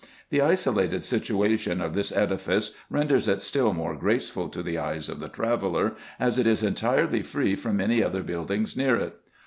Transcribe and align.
The 0.31 0.41
isolated 0.41 1.05
situation 1.05 1.79
of 1.79 1.93
this 1.93 2.11
edifice 2.11 2.71
renders 2.89 3.27
it 3.27 3.39
still 3.43 3.71
more 3.71 3.95
gracefid 3.95 4.51
to 4.53 4.63
the 4.63 4.79
eyes 4.79 5.07
of 5.09 5.19
the 5.19 5.29
traveller, 5.29 5.95
as 6.19 6.39
it 6.39 6.47
is 6.47 6.63
entirely 6.63 7.21
free 7.21 7.55
from 7.55 7.79
any 7.79 8.01
other 8.03 8.23
building 8.23 8.65
near 8.75 8.95
it. 8.95 9.15